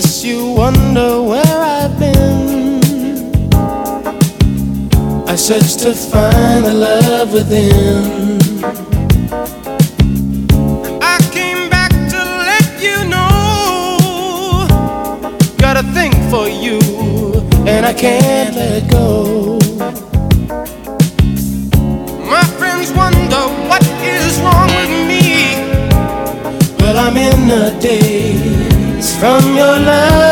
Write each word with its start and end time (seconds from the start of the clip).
guess 0.00 0.24
you 0.24 0.52
wonder 0.52 1.22
where 1.22 1.58
I've 1.78 1.98
been. 1.98 2.80
I 5.28 5.34
searched 5.36 5.80
to 5.80 5.92
find 5.92 6.64
the 6.64 6.72
love 6.72 7.32
within. 7.34 8.40
I 11.02 11.16
came 11.36 11.68
back 11.68 11.92
to 12.12 12.20
let 12.50 12.66
you 12.86 12.96
know. 13.12 14.66
Got 15.58 15.76
a 15.82 15.84
thing 15.96 16.12
for 16.30 16.48
you, 16.48 16.78
and 17.66 17.84
I 17.84 17.92
can't 17.92 18.54
let 18.56 18.90
go. 18.90 19.58
My 22.34 22.44
friends 22.58 22.90
wonder 22.92 23.42
what 23.68 23.82
is 24.02 24.40
wrong 24.44 24.70
with 24.78 24.92
me. 25.10 25.24
Well, 26.78 26.96
I'm 27.04 27.16
in 27.18 27.50
a 27.50 27.78
daze 27.80 28.19
from 29.20 29.54
your 29.54 29.78
love. 29.78 30.29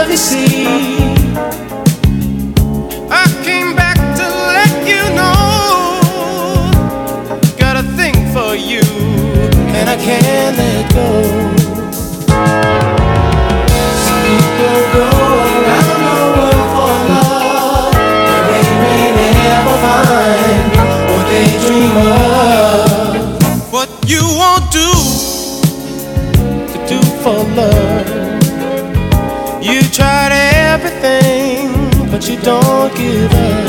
don't 32.48 32.92
give 32.96 33.30
up. 33.30 33.68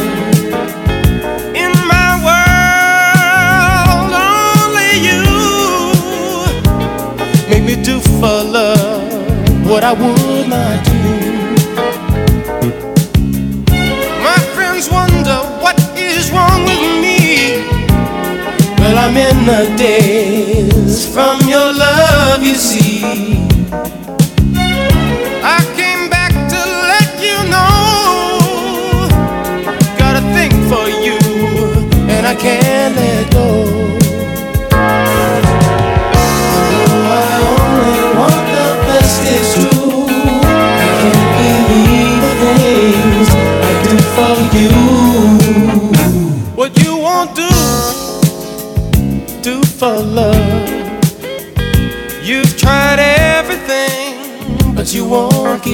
In 1.63 1.72
my 1.94 2.09
world, 2.27 4.11
only 4.31 4.91
you 5.08 5.21
make 7.49 7.63
me 7.69 7.75
do 7.83 7.99
for 8.19 8.38
love 8.58 9.11
what 9.69 9.83
I 9.83 9.91
would 9.91 10.47
not 10.47 10.86
do. 10.86 10.88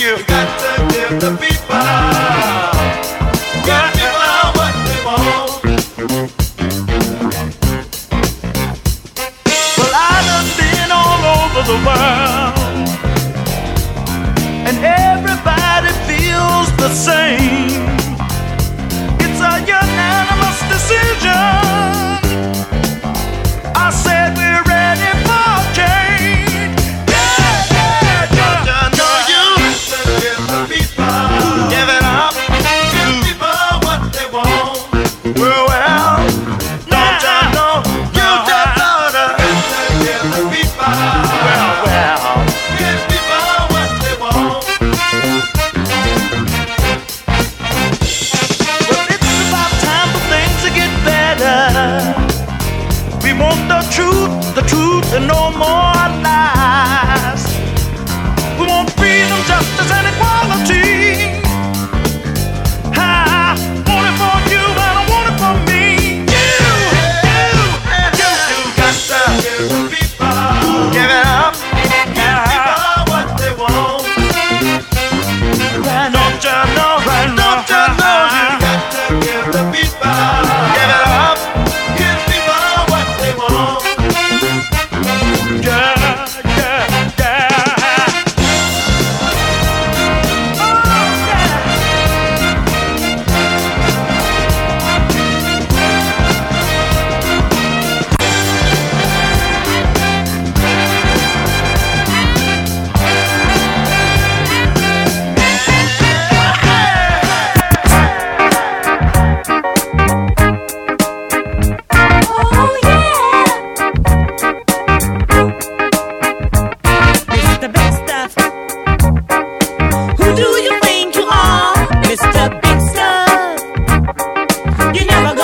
you 0.00 0.31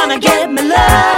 gonna 0.08 0.20
get 0.20 0.50
my 0.50 0.62
love. 0.62 1.17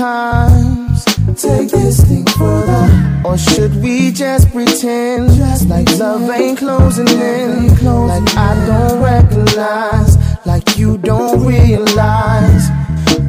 times 0.00 1.04
Take 1.36 1.68
this 1.70 2.00
thing 2.08 2.24
further? 2.38 2.84
Or 3.22 3.36
should 3.36 3.74
we 3.82 4.10
just 4.10 4.50
pretend 4.50 5.30
just 5.32 5.68
Like 5.68 5.88
love 5.98 6.28
ain't 6.30 6.58
closing 6.58 7.08
in? 7.08 7.68
Like 7.84 8.28
I 8.34 8.50
don't 8.66 9.02
recognize 9.02 10.16
Like 10.46 10.78
you 10.78 10.96
don't 10.96 11.46
realize. 11.46 12.64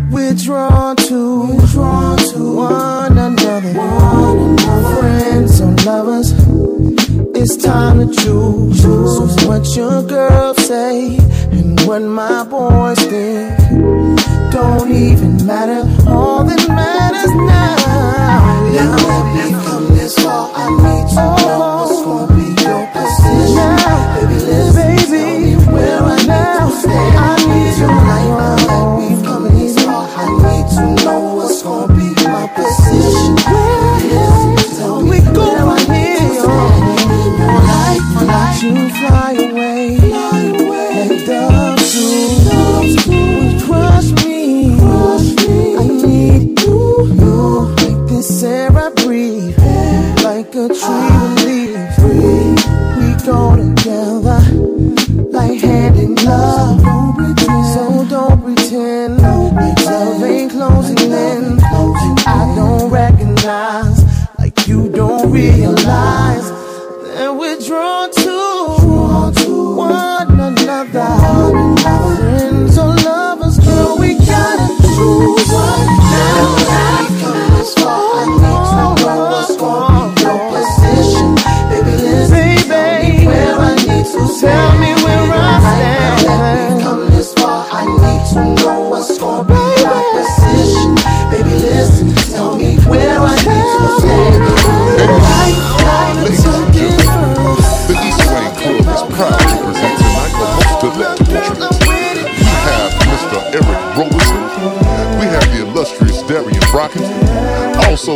We're 0.09 0.33
drawn 0.33 0.95
to, 1.07 1.57
We're 1.57 1.67
drawn 1.67 2.17
to 2.17 2.55
one 2.55 3.17
another, 3.17 3.73
one 3.73 4.39
another. 4.39 4.95
Friends 4.99 5.61
or 5.61 5.75
lovers. 5.85 7.10
It's 7.43 7.57
time 7.57 7.97
to 7.97 8.05
choose, 8.05 8.83
choose 8.83 9.45
what 9.47 9.75
your 9.75 10.03
girls 10.03 10.57
say 10.67 11.17
and 11.49 11.79
what 11.87 12.03
my 12.03 12.43
boys 12.43 12.99
think. 12.99 13.57
Don't 14.51 14.91
even 14.91 15.43
matter. 15.43 15.81
All 16.07 16.43
that 16.43 16.67
matters 16.69 17.33
now. 17.33 17.75
Now 18.77 18.95
let 19.07 19.25
me 19.33 19.51
come 19.65 19.87
this 19.95 20.15
far. 20.19 20.51
I 20.53 20.69
need 20.69 21.09
you. 21.13 21.17
Oh. 21.17 21.80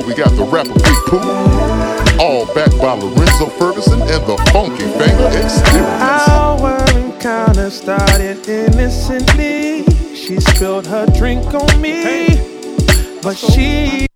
we 0.06 0.14
got 0.14 0.30
the 0.36 0.43
rapper 0.43 0.74
Big 0.74 0.97
Pooh. 1.08 2.22
All 2.22 2.45
backed 2.53 2.78
by 2.80 2.93
Lorenzo 2.93 3.47
Ferguson 3.58 4.01
and 4.01 4.24
the 4.26 4.38
Funky 4.53 4.84
Finger 4.97 5.28
Experience. 5.28 6.01
Our 6.30 6.86
encounter 6.97 7.70
started 7.70 8.47
innocently. 8.47 9.84
She 10.16 10.39
spilled 10.39 10.88
her 10.88 11.06
drink 11.08 11.45
on 11.53 11.82
me, 11.82 12.38
but 13.22 13.36
she. 13.36 14.08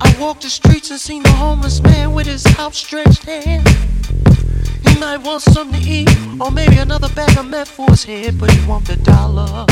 I 0.00 0.16
walked 0.20 0.42
the 0.42 0.50
streets 0.50 0.90
and 0.90 1.00
seen 1.00 1.22
the 1.22 1.30
homeless 1.30 1.82
man 1.82 2.14
with 2.14 2.26
his 2.26 2.44
outstretched 2.58 3.24
hand. 3.24 3.66
He 4.86 4.98
might 4.98 5.18
want 5.18 5.42
something 5.42 5.80
to 5.80 5.88
eat, 5.88 6.08
or 6.40 6.50
maybe 6.50 6.78
another 6.78 7.08
bag 7.10 7.36
of 7.38 7.46
meth 7.46 7.68
for 7.68 7.90
his 7.90 8.04
head, 8.04 8.38
but 8.38 8.50
he 8.50 8.66
want 8.66 8.86
the 8.86 8.96
dollar, 8.96 9.66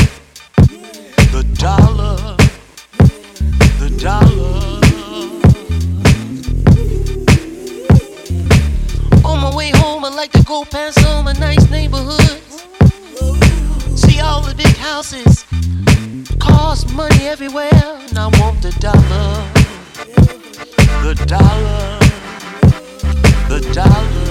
the 1.35 1.43
dollar, 1.57 2.37
the 3.79 3.89
dollar. 3.99 4.81
On 9.25 9.39
my 9.41 9.55
way 9.55 9.71
home, 9.75 10.05
I 10.05 10.09
like 10.09 10.31
to 10.33 10.43
go 10.43 10.63
past 10.65 11.03
all 11.05 11.23
my 11.23 11.33
nice 11.33 11.69
neighborhoods, 11.69 12.65
see 13.95 14.19
all 14.19 14.41
the 14.41 14.53
big 14.55 14.75
houses 14.77 15.45
Cost 16.39 16.93
money 16.93 17.27
everywhere, 17.27 17.69
and 17.73 18.17
I 18.17 18.27
want 18.39 18.61
the 18.61 18.71
dollar. 18.79 19.43
The 21.03 21.15
dollar. 21.25 21.99
The 23.49 23.59
dollar. 23.73 24.25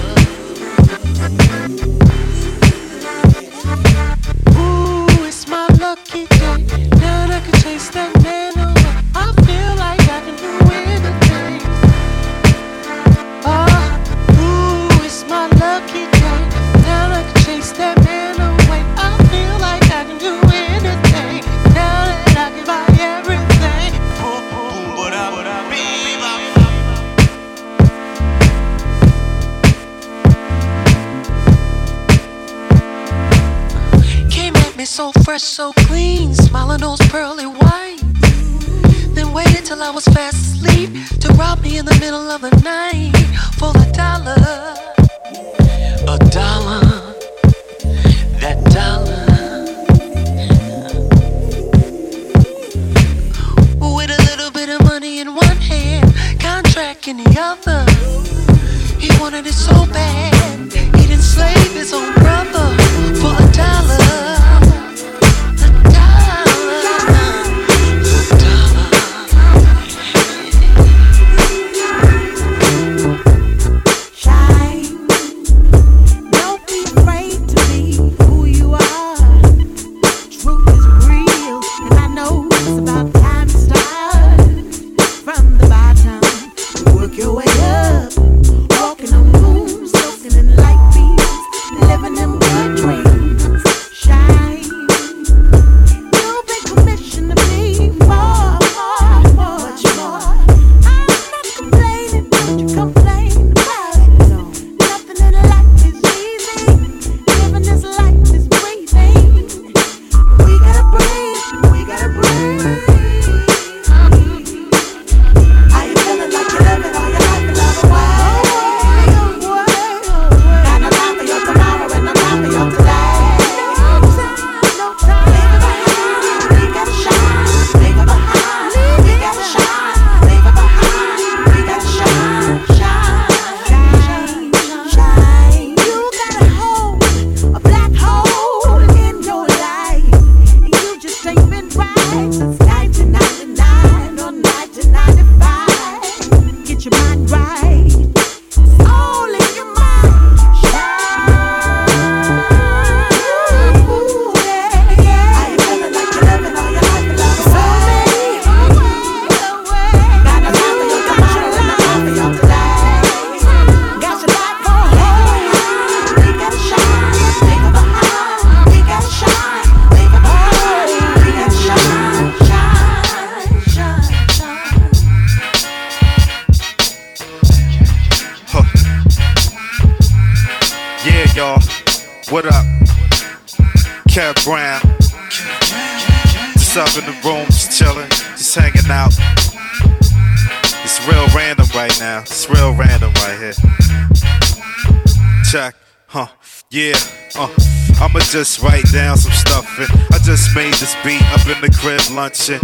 just 198.35 198.61
write 198.61 198.83
down 198.91 199.15
some 199.15 199.31
stuff. 199.31 199.65
And 199.79 199.87
I 200.11 200.17
just 200.19 200.53
made 200.53 200.73
this 200.73 200.93
beat 201.05 201.23
up 201.31 201.47
in 201.47 201.55
the 201.61 201.71
crib 201.79 202.01
lunching. 202.11 202.59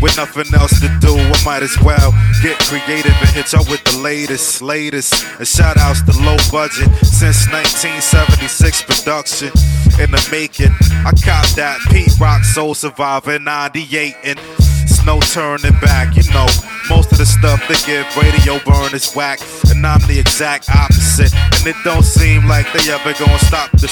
With 0.00 0.16
nothing 0.16 0.46
else 0.54 0.78
to 0.78 0.86
do, 1.00 1.10
I 1.18 1.34
might 1.44 1.64
as 1.64 1.76
well 1.82 2.14
get 2.40 2.56
creative 2.60 3.10
and 3.18 3.28
hit 3.30 3.52
y'all 3.52 3.66
with 3.68 3.82
the 3.82 3.98
latest, 3.98 4.62
latest. 4.62 5.26
And 5.40 5.48
shout 5.48 5.76
outs 5.76 6.02
to 6.02 6.14
low 6.22 6.36
budget 6.52 6.86
since 7.02 7.50
1976 7.50 8.82
production 8.82 9.48
in 9.98 10.12
the 10.12 10.28
making. 10.30 10.70
I 11.02 11.10
cop 11.18 11.50
that 11.58 11.80
Pete 11.90 12.14
Rock 12.20 12.44
Soul 12.44 12.74
Survivor 12.74 13.40
98 13.40 14.14
and 14.22 14.38
it's 14.82 15.04
no 15.04 15.18
turning 15.18 15.78
back, 15.80 16.14
you 16.14 16.22
know. 16.32 16.46
Most 16.88 17.10
of 17.10 17.18
the 17.18 17.26
stuff 17.26 17.60
they 17.66 17.74
give 17.90 18.06
radio 18.16 18.58
burn 18.64 18.94
is 18.94 19.12
whack, 19.14 19.40
and 19.68 19.84
I'm 19.84 20.00
the 20.06 20.18
exact 20.18 20.70
opposite. 20.70 21.34
And 21.34 21.66
it 21.66 21.76
don't 21.84 22.04
seem 22.04 22.46
like 22.46 22.72
they 22.72 22.90
ever 22.90 23.12
gonna 23.18 23.38
stop 23.40 23.70
the 23.72 23.88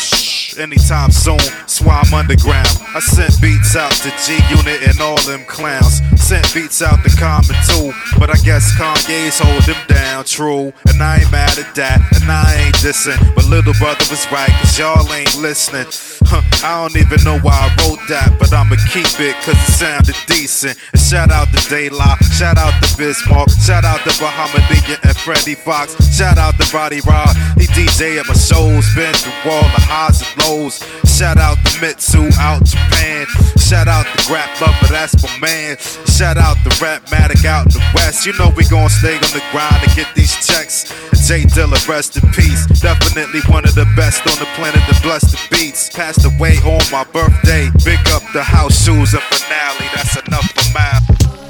anytime 0.58 1.10
soon. 1.10 1.38
Swam 1.66 2.12
underground. 2.14 2.68
I 2.94 3.00
sent 3.00 3.40
beats 3.40 3.76
out 3.76 3.92
to 3.92 4.10
G 4.24 4.38
Unit 4.50 4.82
and 4.88 5.00
all 5.00 5.16
them 5.22 5.44
clowns. 5.44 6.00
Sent 6.26 6.52
beats 6.54 6.82
out 6.82 7.04
the 7.04 7.14
Common 7.22 7.54
too, 7.70 7.94
but 8.18 8.30
I 8.30 8.38
guess 8.42 8.74
Kanye's 8.74 9.38
hold 9.38 9.62
them 9.62 9.78
down, 9.86 10.24
true. 10.24 10.72
And 10.90 11.00
I 11.00 11.22
ain't 11.22 11.30
mad 11.30 11.56
at 11.56 11.72
that, 11.76 12.02
and 12.18 12.26
I 12.26 12.66
ain't 12.66 12.74
dissing. 12.82 13.14
But 13.36 13.46
little 13.46 13.74
brother 13.78 14.02
was 14.10 14.26
right, 14.34 14.50
cause 14.58 14.76
y'all 14.76 15.06
ain't 15.14 15.38
listening. 15.38 15.86
Huh, 16.26 16.42
I 16.66 16.82
don't 16.82 16.98
even 16.98 17.22
know 17.22 17.38
why 17.46 17.54
I 17.54 17.70
wrote 17.78 18.02
that, 18.10 18.34
but 18.42 18.50
I'ma 18.52 18.74
keep 18.90 19.06
it 19.22 19.38
cause 19.46 19.54
it 19.54 19.70
sounded 19.78 20.18
decent. 20.26 20.74
And 20.90 20.98
shout 20.98 21.30
out 21.30 21.54
to 21.54 21.62
Daylight, 21.70 22.18
shout 22.34 22.58
out 22.58 22.74
to 22.82 22.88
Bismarck, 22.98 23.46
shout 23.62 23.86
out 23.86 24.02
to 24.02 24.10
Bahamadia 24.18 24.98
and 25.06 25.14
Freddie 25.14 25.54
Foxxx, 25.54 25.94
shout 26.10 26.38
out 26.38 26.58
to 26.58 26.66
Roddy 26.74 27.06
Rod. 27.06 27.30
He 27.54 27.70
DJ 27.70 28.18
at 28.18 28.26
my 28.26 28.34
shows, 28.34 28.82
been 28.98 29.14
through 29.14 29.46
all 29.46 29.62
the 29.70 29.82
highs 29.86 30.26
and 30.26 30.34
lows. 30.42 30.82
Shout 31.06 31.38
out 31.38 31.56
to 31.64 31.80
Mitsu 31.80 32.26
out 32.42 32.66
Japan, 32.66 33.26
shout 33.56 33.86
out 33.86 34.04
to 34.10 34.18
Grap 34.26 34.50
Luva, 34.58 34.90
that's 34.90 35.14
my 35.22 35.38
man. 35.38 35.78
Shout 36.16 36.38
out 36.38 36.56
to 36.64 36.70
Rapmatic 36.80 37.44
out 37.44 37.66
in 37.66 37.72
the 37.72 37.84
West. 37.94 38.24
You 38.24 38.32
know 38.38 38.50
we 38.56 38.64
gon' 38.68 38.88
stay 38.88 39.16
on 39.16 39.30
the 39.36 39.42
grind 39.52 39.82
to 39.86 39.94
get 39.94 40.08
these 40.14 40.34
checks. 40.46 40.84
J 41.28 41.42
Dilla, 41.42 41.76
rest 41.86 42.16
in 42.16 42.26
peace. 42.32 42.64
Definitely 42.80 43.40
one 43.52 43.66
of 43.66 43.74
the 43.74 43.84
best 43.96 44.26
on 44.26 44.38
the 44.38 44.48
planet 44.56 44.80
to 44.88 45.02
bless 45.02 45.30
the 45.30 45.38
beats. 45.50 45.90
Passed 45.90 46.24
away 46.24 46.56
on 46.64 46.80
my 46.90 47.04
birthday. 47.12 47.68
Big 47.84 48.00
up 48.16 48.22
the 48.32 48.42
house 48.42 48.82
shoes 48.82 49.12
and 49.12 49.22
finale. 49.24 49.90
That's 49.94 50.16
enough 50.26 50.50
for 50.52 50.72
mine. 50.72 51.45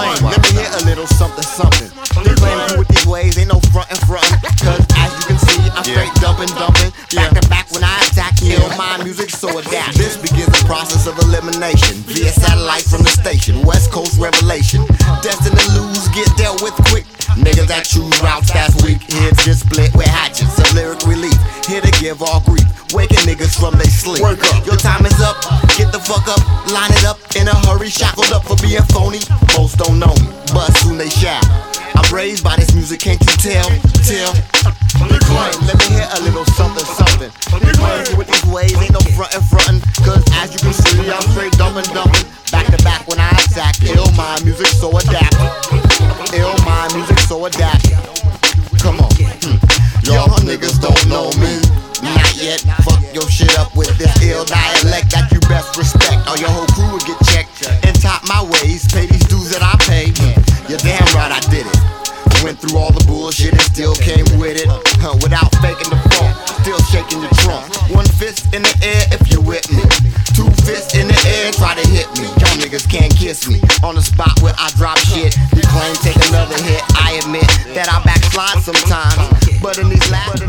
Claim, 0.00 0.32
let 0.32 0.40
me 0.42 0.50
hear 0.56 0.70
a 0.80 0.82
little 0.84 1.06
something, 1.06 1.44
something. 1.44 1.88
He 2.24 2.32
claim 2.40 2.56
you 2.70 2.78
with 2.78 2.88
these 2.88 3.06
ways, 3.06 3.36
ain't 3.38 3.52
no 3.52 3.60
front 3.72 3.90
and 3.90 4.00
front. 4.08 4.26
Cause 4.64 4.80
as 4.96 5.10
you 5.18 5.24
can 5.28 5.38
see, 5.38 5.60
I'm 5.76 5.84
straight 5.84 6.14
dumping, 6.20 6.50
dumping. 6.56 6.90
Back 7.12 7.36
to 7.36 7.42
back 7.48 7.70
when 7.72 7.84
I 7.84 7.96
attack, 8.08 8.36
kill 8.36 8.64
my 8.76 9.02
music, 9.04 9.30
so 9.30 9.58
adapt. 9.58 9.96
This 9.96 10.16
begins 10.16 10.52
the 10.52 10.64
process 10.66 11.06
of 11.06 11.18
elimination 11.18 12.00
via 12.08 12.32
satellite 12.32 12.84
from 12.84 13.02
the 13.02 13.12
station. 13.12 13.62
West 13.62 13.92
Coast 13.92 14.18
revelation. 14.18 14.84
Destined 15.22 15.58
to 15.58 15.66
lose, 15.76 16.08
get 16.08 16.28
dealt 16.36 16.62
with 16.62 16.74
quick. 16.88 17.06
Niggas 17.40 17.68
that 17.68 17.84
choose 17.84 18.12
routes 18.20 18.52
that's 18.52 18.76
weak. 18.84 19.00
Heads 19.08 19.44
just 19.44 19.64
split 19.64 19.94
with 19.96 20.06
hatchets 20.06 20.58
of 20.60 20.68
lyric 20.74 21.00
relief. 21.06 21.36
Here 21.66 21.80
to 21.80 21.92
give 22.00 22.22
all 22.22 22.40
grief. 22.44 22.68
Waking 22.92 23.24
niggas 23.24 23.56
from 23.58 23.78
they 23.80 23.88
sleep. 23.88 24.20
Work 24.20 24.44
up. 24.52 24.66
Your 24.66 24.76
time 24.76 25.06
is 25.06 25.20
up. 25.20 25.40
Get 25.80 25.92
the 25.92 26.00
fuck 26.00 26.28
up. 26.28 26.42
Line 26.68 26.92
it 26.92 27.04
up 27.08 27.18
in 27.36 27.48
a 27.48 27.56
hurry. 27.66 27.88
Shackled 27.88 28.32
up 28.32 28.44
for 28.44 28.56
being 28.60 28.84
phony. 28.92 29.20
Most 29.56 29.78
don't 29.78 29.98
know 29.98 30.12
me, 30.20 30.28
but 30.52 30.68
soon 30.84 30.98
they 30.98 31.08
shall. 31.08 31.40
I'm 31.96 32.06
raised 32.14 32.44
by 32.44 32.56
this 32.56 32.74
music, 32.74 33.00
can't 33.00 33.20
you 33.20 33.34
tell? 33.40 33.68
Tell. 34.04 34.32
Let 35.64 35.78
me 35.78 35.96
hear 35.96 36.08
a 36.12 36.20
little 36.20 36.44
something, 36.56 36.84
something. 36.84 37.30
Reclaim 37.52 38.18
with 38.18 38.28
these 38.28 38.44
ways, 38.52 38.74
ain't 38.76 38.92
no 38.92 39.00
front 39.16 39.34
and 39.34 39.44
frontin'. 39.44 39.80
Cause 40.04 40.22
as 40.34 40.52
you 40.52 40.60
can 40.60 40.72
see, 40.72 41.10
I'm 41.10 41.22
straight 41.32 41.52
dumping, 41.52 41.88
dumping. 41.94 42.26
Back 42.50 42.66
to 42.66 42.82
back 42.82 43.06
when 43.08 43.18
I 43.18 43.30
attack. 43.30 43.80
Ill 43.82 44.10
mind 44.12 44.44
music, 44.44 44.66
so 44.66 44.90
adapt. 44.96 45.69
Ill 46.32 46.54
mind 46.64 46.94
music, 46.94 47.18
so 47.20 47.44
adapt. 47.46 47.90
Come 48.78 49.00
on. 49.00 49.10
Hmm. 49.42 49.58
Y'all 50.06 50.30
niggas 50.46 50.78
don't 50.80 51.02
know 51.10 51.30
me. 51.42 51.58
Not 52.06 52.36
yet. 52.38 52.60
Fuck 52.86 53.02
your 53.12 53.26
shit 53.28 53.50
up 53.58 53.74
with 53.74 53.90
this 53.98 54.14
ill 54.22 54.44
dialect 54.44 55.10
that 55.10 55.30
you 55.32 55.40
best 55.50 55.76
respect. 55.76 56.22
Or 56.30 56.38
your 56.38 56.50
whole 56.50 56.70
crew 56.70 56.90
will 56.90 57.02
get 57.02 57.18
checked. 57.34 57.66
And 57.84 57.94
top 58.00 58.22
my 58.28 58.42
ways, 58.62 58.86
pay 58.92 59.06
these 59.06 59.26
dues 59.26 59.50
that 59.50 59.62
I 59.62 59.74
pay. 59.90 60.14
You're 60.70 60.78
damn 60.78 61.02
right 61.18 61.34
I 61.34 61.40
did 61.50 61.66
it. 61.66 61.78
Went 62.44 62.58
through 62.58 62.78
all 62.78 62.92
the 62.92 63.04
bullshit 63.04 63.52
and 63.52 63.66
still 63.66 63.94
came 63.96 64.24
with 64.38 64.56
it. 64.56 64.70
Huh, 65.02 65.18
without 65.20 65.50
faking 65.60 65.90
the 65.90 66.00
funk, 66.14 66.32
still 66.62 66.80
shaking 66.92 67.20
your 67.20 67.32
trunk. 67.40 67.64
One 67.90 68.06
fist 68.20 68.52
in 68.54 68.62
the 68.62 68.74
air 68.84 69.02
if 69.16 69.32
you 69.32 69.40
with 69.40 69.64
me. 69.72 69.82
Two 70.36 70.48
fists 70.64 70.94
in 70.94 71.08
the 71.08 71.18
air, 71.40 71.52
try 71.52 71.74
to 71.74 71.86
hit 71.88 72.08
me. 72.20 72.28
Y'all 72.40 72.56
niggas 72.60 72.88
can't 72.88 73.12
kiss 73.16 73.48
me. 73.48 73.60
On 73.82 73.94
the 73.94 74.02
spot 74.02 74.36
where 74.42 74.54
I 74.58 74.68
drop 74.76 74.98
shit. 74.98 75.36
You 75.56 75.64
claim 75.72 75.94
take 76.04 76.20
another 76.28 76.56
hit. 76.62 76.82
I 76.96 77.20
admit 77.24 77.48
that 77.74 77.88
I 77.88 78.02
backslide 78.04 78.60
sometimes. 78.60 79.16
But 79.60 79.78
in 79.78 79.88
these 79.88 80.10
last, 80.10 80.40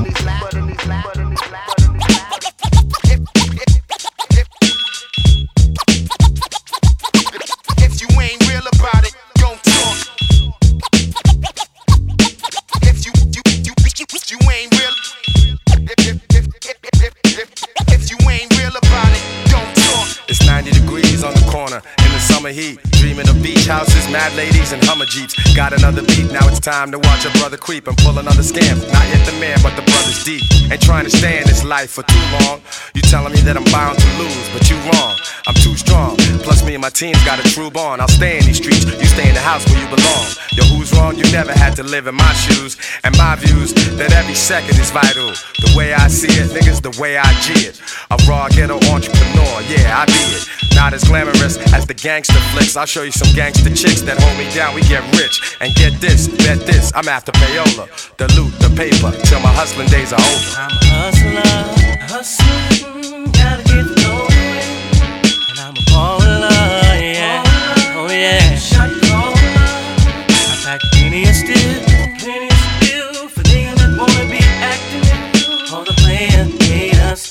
time 26.62 26.92
to 26.92 27.00
watch 27.00 27.26
a 27.26 27.32
brother 27.40 27.58
creep 27.58 27.88
and 27.88 27.98
pull 27.98 28.20
another 28.20 28.44
scam. 28.46 28.78
Not 28.94 29.08
yet 29.10 29.26
the 29.26 29.34
man, 29.40 29.58
but 29.64 29.76
the 29.76 29.82
brother's 29.82 30.24
deep. 30.24 30.44
Ain't 30.72 30.82
trying 30.82 31.06
to 31.06 31.10
stay 31.10 31.42
in 31.42 31.48
this 31.48 31.64
life 31.64 31.90
for 31.90 32.04
too 32.04 32.26
long. 32.40 32.62
You 32.94 33.02
telling 33.02 33.34
me 33.34 33.42
that 33.42 33.58
I'm 33.58 33.66
bound 33.74 33.98
to 33.98 34.10
lose, 34.22 34.50
but 34.54 34.70
you 34.70 34.78
wrong. 34.94 35.18
I'm 35.48 35.56
too 35.56 35.76
strong. 35.76 36.18
Plus, 36.46 36.64
me 36.66 36.76
and 36.76 36.82
my 36.82 36.90
team's 36.90 37.24
got 37.24 37.40
a 37.40 37.48
true 37.50 37.72
bond. 37.72 38.02
I'll 38.02 38.08
stay 38.08 38.38
in 38.38 38.46
these 38.46 38.58
streets, 38.58 38.86
you 38.86 39.06
stay 39.06 39.28
in 39.28 39.34
the 39.34 39.42
house 39.42 39.66
where 39.68 39.80
you 39.82 39.88
belong. 39.90 40.26
Yo, 40.54 40.64
who's 40.76 40.94
wrong? 40.94 41.18
You 41.18 41.24
never 41.32 41.52
had 41.52 41.76
to 41.78 41.84
live 41.84 42.08
in 42.08 42.16
my 42.16 42.34
shoes. 42.34 42.78
And 43.04 43.18
my 43.18 43.36
views 43.36 43.74
that 43.98 44.14
every 44.14 44.36
second 44.36 44.78
is 44.78 44.92
vital. 44.92 45.34
The 45.62 45.74
way 45.76 45.94
I 45.94 46.08
see 46.08 46.28
it, 46.28 46.52
niggas, 46.52 46.82
the 46.82 46.94
way 47.02 47.18
I 47.18 47.32
G 47.42 47.54
it. 47.68 47.82
A 48.12 48.18
raw 48.28 48.50
ghetto 48.50 48.76
entrepreneur, 48.94 49.62
yeah, 49.66 50.02
I 50.02 50.06
be 50.06 50.22
it. 50.38 50.48
Not 50.76 50.94
as 50.94 51.04
glamorous 51.04 51.58
as 51.74 51.86
the 51.86 51.94
gangster 51.94 52.40
flicks. 52.54 52.76
I'll 52.78 52.86
show 52.86 53.04
you 53.04 53.12
some 53.12 53.34
gangster 53.36 53.70
chicks 53.70 54.02
that 54.02 54.22
hold 54.22 54.38
me 54.38 54.50
down. 54.54 54.76
We 54.76 54.82
get 54.84 55.04
rich 55.18 55.58
and 55.60 55.74
get 55.76 56.00
this, 56.00 56.28
bet 56.28 56.66
this. 56.66 56.92
I'm 56.96 57.08
after 57.08 57.32
payola, 57.34 57.90
the 58.18 58.28
loot, 58.38 58.54
the 58.60 58.70
paper, 58.76 59.12
till 59.26 59.40
my 59.42 59.52
hustling 59.54 59.90
days 59.90 60.14
are 60.14 60.22
over. 60.22 60.52
I'm 60.58 60.72
a 60.72 60.86
hustler, 61.02 62.06
hustler, 62.08 63.28
gotta 63.34 63.64
get 63.64 64.01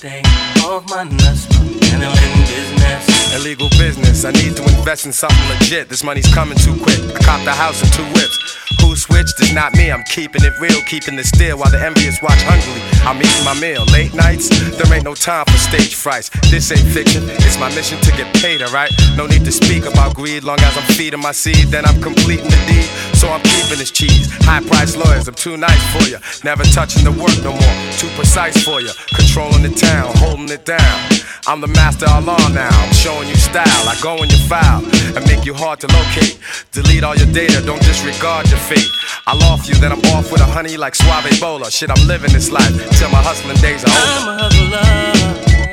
stay 0.00 0.22
off 0.64 0.88
my 0.88 1.04
nuts, 1.04 1.46
business. 1.46 3.34
Illegal 3.36 3.68
business. 3.76 4.24
I 4.24 4.30
need 4.30 4.56
to 4.56 4.62
invest 4.62 5.04
in 5.04 5.12
something 5.12 5.48
legit. 5.50 5.90
This 5.90 6.02
money's 6.02 6.32
coming 6.32 6.56
too 6.56 6.74
quick. 6.80 6.98
I 7.14 7.18
copped 7.22 7.44
the 7.44 7.52
house 7.52 7.82
and 7.82 7.92
two 7.92 8.04
whips. 8.14 8.69
Who 8.80 8.96
switched? 8.96 9.40
It's 9.40 9.52
not 9.52 9.74
me. 9.74 9.90
I'm 9.90 10.02
keeping 10.04 10.44
it 10.44 10.54
real, 10.60 10.80
keeping 10.86 11.18
it 11.18 11.26
still 11.26 11.58
while 11.58 11.70
the 11.70 11.80
envious 11.80 12.20
watch 12.22 12.40
hungrily. 12.42 12.82
I'm 13.04 13.20
eating 13.20 13.44
my 13.44 13.54
meal. 13.54 13.84
Late 13.92 14.14
nights, 14.14 14.48
there 14.76 14.92
ain't 14.92 15.04
no 15.04 15.14
time 15.14 15.44
for 15.46 15.58
stage 15.58 15.94
frights. 15.94 16.30
This 16.50 16.70
ain't 16.72 16.86
fiction. 16.92 17.24
It's 17.44 17.58
my 17.58 17.72
mission 17.74 18.00
to 18.00 18.10
get 18.12 18.32
paid, 18.36 18.62
alright? 18.62 18.90
No 19.16 19.26
need 19.26 19.44
to 19.44 19.52
speak 19.52 19.86
about 19.86 20.14
greed. 20.14 20.44
Long 20.44 20.60
as 20.60 20.76
I'm 20.76 20.88
feeding 20.94 21.20
my 21.20 21.32
seed, 21.32 21.68
then 21.68 21.84
I'm 21.84 22.00
completing 22.02 22.50
the 22.50 22.60
deed. 22.66 22.88
So 23.16 23.28
I'm 23.28 23.42
keeping 23.42 23.78
this 23.78 23.90
cheese. 23.90 24.28
High 24.44 24.62
price 24.62 24.96
lawyers, 24.96 25.28
I'm 25.28 25.34
too 25.34 25.56
nice 25.56 25.84
for 25.92 26.08
you. 26.08 26.18
Never 26.44 26.64
touching 26.64 27.04
the 27.04 27.12
work 27.12 27.36
no 27.42 27.52
more. 27.52 27.76
Too 27.98 28.08
precise 28.16 28.62
for 28.64 28.80
you. 28.80 28.90
Controlling 29.14 29.62
the 29.62 29.74
town, 29.74 30.12
holding 30.16 30.48
it 30.48 30.64
down. 30.64 30.98
I'm 31.46 31.60
the 31.60 31.68
master 31.68 32.06
law 32.06 32.48
now. 32.48 32.68
I'm 32.68 32.92
showing 32.92 33.28
you 33.28 33.34
style. 33.34 33.88
I 33.88 33.96
go 34.02 34.22
in 34.22 34.28
your 34.28 34.44
file 34.46 34.84
and 35.16 35.24
make 35.26 35.44
you 35.44 35.54
hard 35.54 35.80
to 35.80 35.88
locate. 35.88 36.38
Delete 36.72 37.02
all 37.02 37.16
your 37.16 37.32
data, 37.32 37.64
don't 37.64 37.80
disregard 37.82 38.48
your 38.50 38.60
feet. 38.70 38.90
I 39.26 39.34
loft 39.34 39.68
you, 39.68 39.74
then 39.74 39.92
I'm 39.92 40.04
off 40.14 40.30
with 40.30 40.40
a 40.40 40.44
honey 40.44 40.76
like 40.76 40.94
Suave 40.94 41.40
Bola. 41.40 41.70
Shit, 41.70 41.90
I'm 41.90 42.06
living 42.06 42.32
this 42.32 42.50
life 42.50 42.74
till 42.98 43.10
my 43.10 43.22
hustling 43.22 43.56
days 43.58 43.82
are 43.84 43.90
over. 43.90 44.06
I'm 44.06 44.28
a 44.28 44.34
hustler. 44.42 44.90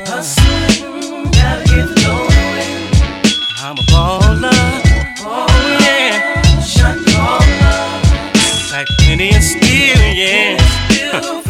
Hustling, 0.10 1.32
gotta 1.38 1.64
get 1.70 1.90
going. 2.02 2.88
I'm 3.62 3.78
a 3.78 3.86
baller. 3.94 4.62
Oh, 5.22 5.48
yeah. 5.86 6.42
Shot 6.62 6.98
caller. 7.12 7.80
Like 8.74 8.90
penny 9.00 9.30
and 9.32 9.44
steel, 9.44 10.02
yeah. 10.14 10.58
Huh. 11.14 11.44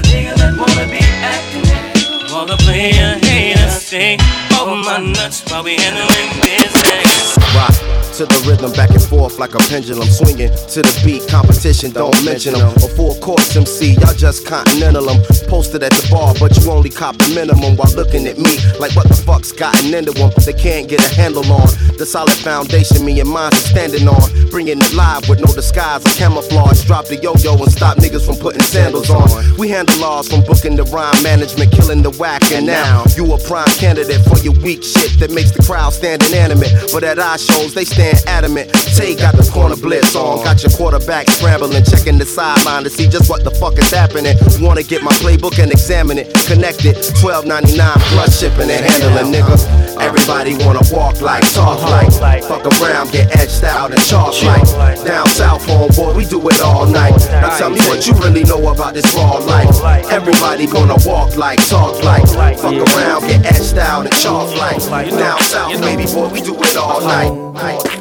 Wanna 2.31 2.57
play 2.57 2.91
a 2.91 3.17
hater, 3.25 3.69
stay 3.69 4.13
over 4.53 4.71
oh, 4.71 4.83
my 4.85 4.97
nuts 4.99 5.43
while 5.49 5.63
we 5.63 5.75
handling 5.75 6.29
business. 6.41 7.37
Rock 7.55 8.06
to 8.17 8.25
the 8.25 8.49
rhythm, 8.49 8.71
back 8.73 8.89
and 8.89 9.01
forth 9.01 9.37
like 9.37 9.53
a 9.53 9.59
pendulum, 9.69 10.09
swinging 10.09 10.49
to 10.49 10.81
the 10.81 11.01
beat. 11.05 11.21
Competition, 11.29 11.91
don't 11.91 12.17
mention 12.25 12.53
them. 12.53 12.73
A 12.77 12.89
full 12.97 13.13
course 13.21 13.55
MC, 13.55 13.93
y'all 13.93 14.13
just 14.15 14.43
continental 14.43 15.05
them. 15.05 15.21
Posted 15.47 15.83
at 15.83 15.91
the 15.93 16.07
bar, 16.09 16.33
but 16.39 16.57
you 16.57 16.71
only 16.71 16.89
cop 16.89 17.15
the 17.17 17.29
minimum 17.35 17.77
while 17.77 17.93
looking 17.93 18.25
at 18.25 18.39
me 18.39 18.57
like 18.79 18.95
what 18.95 19.07
the 19.07 19.13
fuck's 19.13 19.51
gotten 19.51 19.93
into 19.93 20.13
them. 20.13 20.31
They 20.45 20.53
can't 20.53 20.89
get 20.89 20.99
a 20.99 21.13
handle 21.13 21.45
on 21.51 21.69
the 21.97 22.05
solid 22.05 22.37
foundation 22.45 23.03
me 23.03 23.19
and 23.19 23.29
mine 23.29 23.53
are 23.53 23.65
standing 23.73 24.07
on. 24.07 24.49
Bringing 24.49 24.79
it 24.79 24.93
live 24.93 25.27
with 25.29 25.39
no 25.39 25.51
disguise 25.53 26.05
or 26.05 26.13
camouflage. 26.13 26.85
Drop 26.85 27.05
the 27.05 27.17
yo 27.17 27.33
yo 27.41 27.57
and 27.57 27.71
stop 27.71 27.97
niggas 27.97 28.25
from 28.25 28.37
putting 28.37 28.61
sandals 28.61 29.09
on. 29.09 29.29
We 29.57 29.69
handle 29.69 29.97
laws 29.99 30.29
from 30.29 30.41
booking 30.41 30.75
the 30.75 30.83
rhyme 30.93 31.21
management, 31.23 31.71
killing 31.71 32.01
the 32.01 32.11
whack, 32.11 32.41
and 32.51 32.65
now 32.65 33.03
you 33.15 33.25
a 33.33 33.37
prime 33.37 33.69
candidate 33.81 34.21
for 34.25 34.37
your 34.39 34.53
weak 34.61 34.83
shit 34.83 35.19
that 35.19 35.31
makes 35.31 35.51
the 35.51 35.63
crowd 35.63 35.93
stand 35.93 36.23
inanimate. 36.29 36.71
But 36.93 37.03
at 37.03 37.19
our 37.19 37.37
shows, 37.37 37.73
they 37.73 37.85
stand 37.85 38.06
adamant. 38.27 38.71
Tay 38.95 39.15
got 39.15 39.35
the 39.35 39.47
corner 39.51 39.75
blitz 39.75 40.15
on, 40.15 40.43
got 40.43 40.63
your 40.63 40.71
quarterback 40.71 41.29
scrambling, 41.29 41.83
checking 41.83 42.17
the 42.17 42.25
sideline 42.25 42.83
to 42.83 42.89
see 42.89 43.07
just 43.07 43.29
what 43.29 43.43
the 43.43 43.51
fuck 43.51 43.77
is 43.77 43.91
happening. 43.91 44.35
Wanna 44.59 44.83
get 44.83 45.03
my 45.03 45.11
playbook 45.23 45.61
and 45.61 45.71
examine 45.71 46.17
it, 46.17 46.33
connect 46.45 46.85
it, 46.85 46.97
12.99 47.21 47.77
plus 48.13 48.39
shipping 48.39 48.69
and 48.69 48.85
handling, 48.85 49.33
nigga. 49.33 49.57
Everybody 49.99 50.55
wanna 50.65 50.81
walk 50.91 51.21
like, 51.21 51.43
talk 51.53 51.81
like, 51.89 52.43
fuck 52.43 52.65
around, 52.81 53.11
get 53.11 53.35
edged 53.37 53.63
out 53.63 53.91
and 53.91 54.01
chalk 54.01 54.41
like. 54.43 54.65
Down 55.03 55.27
south, 55.27 55.65
homeboy, 55.65 56.15
we 56.15 56.25
do 56.25 56.39
it 56.49 56.61
all 56.61 56.85
night. 56.85 57.15
Now 57.31 57.57
tell 57.57 57.69
me 57.69 57.79
what 57.89 58.07
you 58.07 58.13
really 58.13 58.43
know 58.43 58.67
about 58.69 58.93
this 58.93 59.13
raw 59.15 59.37
life. 59.37 59.81
Everybody 60.09 60.67
gonna 60.67 60.97
walk 61.05 61.35
like, 61.35 61.59
talk 61.67 62.01
like, 62.03 62.27
fuck 62.57 62.73
around, 62.73 63.27
get 63.27 63.45
etched 63.45 63.77
out 63.77 64.05
and 64.05 64.15
chalk 64.15 64.55
like. 64.57 64.77
Down 65.09 65.39
south, 65.41 65.81
baby 65.81 66.05
boy, 66.05 66.29
we 66.29 66.41
do 66.41 66.55
it 66.55 66.77
all 66.77 67.01
night. 67.01 67.96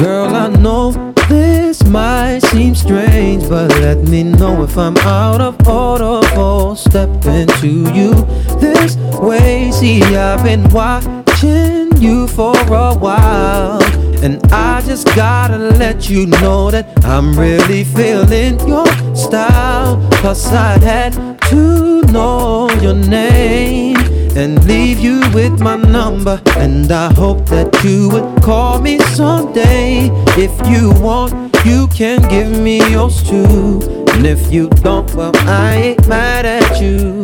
Girl, 0.00 0.34
I 0.34 0.48
know 0.60 0.92
this 1.28 1.84
might 1.84 2.40
seem 2.50 2.74
strange, 2.74 3.48
but 3.48 3.70
let 3.80 3.98
me 4.08 4.22
know 4.22 4.62
if 4.62 4.76
I'm 4.78 4.96
out 4.98 5.40
of 5.40 5.66
order 5.66 6.26
for 6.28 6.76
stepping 6.76 7.48
to 7.60 7.68
you 7.92 8.14
this 8.58 8.96
way. 9.18 9.70
See, 9.72 10.02
I've 10.02 10.44
been 10.44 10.68
watching 10.70 11.96
you 12.00 12.28
for 12.28 12.56
a 12.56 12.94
while, 12.94 13.80
and 14.24 14.42
I 14.52 14.80
just 14.80 15.06
gotta 15.14 15.58
let 15.58 16.08
you 16.08 16.24
know 16.26 16.70
that 16.70 16.86
I'm 17.04 17.38
really 17.38 17.84
feeling 17.84 18.58
your 18.66 18.86
style. 19.14 20.00
Plus, 20.12 20.50
I 20.50 20.78
had 20.78 21.12
to 21.50 22.00
know 22.10 22.70
your 22.80 22.94
name 22.94 23.98
and 24.34 24.64
leave 24.64 24.98
you 24.98 25.20
with 25.34 25.60
my 25.60 25.76
number. 25.76 26.40
And 26.56 26.90
I 26.90 27.12
hope 27.12 27.44
that 27.50 27.84
you 27.84 28.08
would 28.08 28.42
call 28.42 28.80
me 28.80 28.98
someday. 29.12 30.08
If 30.38 30.54
you 30.70 30.98
want, 31.02 31.54
you 31.66 31.86
can 31.88 32.26
give 32.30 32.50
me 32.58 32.78
yours 32.90 33.22
too. 33.22 33.80
And 34.14 34.24
if 34.26 34.50
you 34.50 34.70
don't, 34.70 35.14
well, 35.14 35.32
I 35.34 35.74
ain't 35.74 36.08
mad 36.08 36.46
at 36.46 36.80
you. 36.80 37.23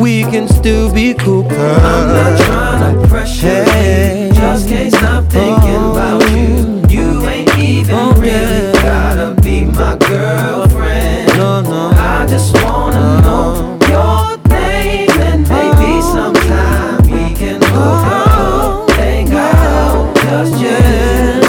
We 0.00 0.22
can 0.22 0.48
still 0.48 0.92
be 0.92 1.14
cool. 1.14 1.46
I'm 1.46 2.08
not 2.08 2.38
trying 2.46 3.00
to 3.00 3.06
pressure 3.08 3.46
you. 3.46 4.32
Just 4.34 4.68
can't 4.68 4.92
stop 4.92 5.24
thinking 5.26 5.90
about 5.90 6.22
you. 6.30 6.82
You 6.88 7.22
ain't 7.26 7.56
even 7.58 7.94
oh, 7.94 8.12
really 8.14 8.72
gotta 8.72 9.40
be 9.40 9.64
my 9.64 9.96
girlfriend. 9.96 11.28
No, 11.36 11.60
no. 11.62 11.92
I 11.94 12.26
just 12.28 12.52
wanna 12.54 13.20
know 13.22 13.78
your 13.88 14.36
name 14.48 15.10
and 15.10 15.48
maybe 15.48 16.00
oh. 16.02 16.12
sometime 16.12 17.02
we 17.04 17.34
can 17.34 17.60
hook 17.62 17.72
oh, 17.74 18.86
up, 18.88 18.96
hang 18.96 19.32
out, 19.32 20.14
just 20.16 20.52
chill. 20.60 21.42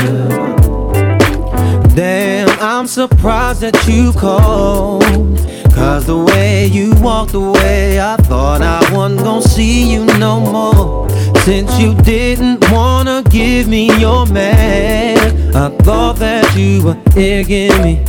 Damn, 1.95 2.49
I'm 2.59 2.87
surprised 2.87 3.61
that 3.61 3.87
you 3.87 4.11
called. 4.13 5.12
Cause 5.93 6.07
the 6.07 6.17
way 6.17 6.65
you 6.65 6.95
walked 7.01 7.35
away, 7.35 8.01
I 8.01 8.15
thought 8.17 8.63
I 8.63 8.79
wasn't 8.91 9.21
gonna 9.21 9.43
see 9.43 9.91
you 9.93 10.05
no 10.17 10.39
more. 10.39 11.07
Since 11.41 11.77
you 11.77 11.93
didn't 11.93 12.67
wanna 12.71 13.21
give 13.29 13.67
me 13.67 13.95
your 13.99 14.25
man, 14.25 15.55
I 15.55 15.69
thought 15.83 16.15
that 16.15 16.57
you 16.57 16.83
were 16.83 16.97
digging 17.11 17.79
me 17.83 18.03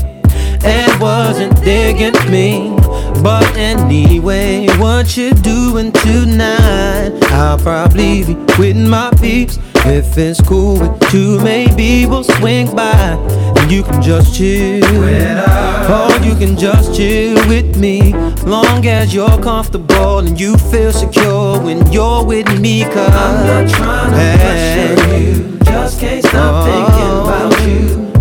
and 0.64 0.98
wasn't 0.98 1.62
digging 1.62 2.16
me. 2.30 2.74
But 3.22 3.54
anyway, 3.54 4.66
what 4.78 5.14
you 5.18 5.34
doing 5.34 5.92
tonight? 5.92 7.12
I'll 7.32 7.58
probably 7.58 8.24
be 8.24 8.34
with 8.58 8.78
my 8.78 9.10
peeps. 9.20 9.58
If 9.86 10.16
it's 10.16 10.40
cool 10.40 10.80
with 10.80 11.12
you, 11.12 11.38
maybe 11.40 12.06
we'll 12.06 12.24
swing 12.24 12.74
by 12.74 13.18
and 13.56 13.70
you 13.70 13.82
can 13.82 14.00
just 14.00 14.34
chill. 14.34 14.82
Oh, 14.84 16.20
you 16.24 16.34
can 16.34 16.56
just 16.56 16.94
chill 16.96 17.36
with 17.48 17.76
me, 17.76 18.14
long 18.44 18.86
as 18.86 19.12
you're 19.14 19.38
comfortable 19.42 20.20
and 20.20 20.40
you 20.40 20.56
feel 20.56 20.90
secure 20.90 21.60
when 21.60 21.92
you're 21.92 22.24
with 22.24 22.58
me. 22.60 22.84
Cause 22.84 23.14
I'm 23.14 23.46
not 23.46 23.68
trying 23.70 24.10
to 24.10 24.38
pressure 24.40 25.18
you, 25.18 25.58
just 25.58 26.00
can't 26.00 26.24
stop 26.24 26.64
thinking 26.64 27.12
about 27.20 27.68
you. 27.68 28.13